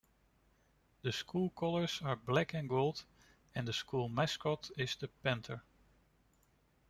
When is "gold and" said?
2.67-3.67